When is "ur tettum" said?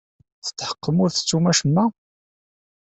1.03-1.45